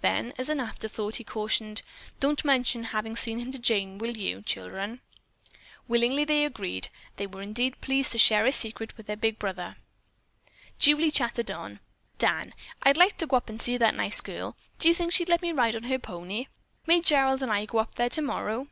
Then, 0.00 0.32
as 0.36 0.48
an 0.48 0.58
afterthought, 0.58 1.14
he 1.14 1.22
cautioned, 1.22 1.82
"Don't 2.18 2.44
mention 2.44 2.82
having 2.82 3.14
seen 3.14 3.38
him 3.38 3.52
to 3.52 3.60
Jane, 3.60 3.96
will 3.98 4.16
you, 4.16 4.42
children?" 4.42 5.00
Willingly 5.86 6.24
they 6.24 6.44
agreed. 6.44 6.88
They 7.14 7.28
were 7.28 7.42
indeed 7.42 7.80
pleased 7.80 8.10
to 8.10 8.18
share 8.18 8.44
a 8.44 8.50
secret 8.50 8.96
with 8.96 9.06
their 9.06 9.14
big 9.14 9.38
brother. 9.38 9.76
Julie 10.80 11.12
chattered 11.12 11.52
on, 11.52 11.78
"Dan, 12.18 12.54
I'd 12.82 12.96
like 12.96 13.18
to 13.18 13.26
go 13.28 13.36
up 13.36 13.48
and 13.48 13.62
see 13.62 13.76
that 13.76 13.94
nice 13.94 14.20
girl. 14.20 14.56
Do 14.80 14.88
you 14.88 14.94
think 14.94 15.12
she'd 15.12 15.28
let 15.28 15.42
me 15.42 15.52
ride 15.52 15.76
on 15.76 15.84
her 15.84 16.00
pony? 16.00 16.48
May 16.88 17.00
Gerald 17.00 17.40
and 17.44 17.52
I 17.52 17.64
go 17.64 17.78
up 17.78 17.94
there 17.94 18.10
tomorrow?" 18.10 18.66